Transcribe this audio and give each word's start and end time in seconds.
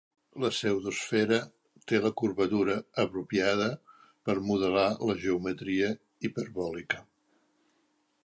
La 0.43 0.49
pseudoesfera 0.53 1.37
té 1.91 1.99
la 2.05 2.11
curvatura 2.21 2.77
apropiada 3.03 3.67
per 4.29 4.35
modelar 4.47 4.87
la 5.09 5.17
geometria 5.27 5.93
hiperbòlica. 6.29 7.03